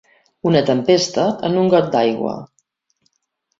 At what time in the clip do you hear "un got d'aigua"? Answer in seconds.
1.65-2.35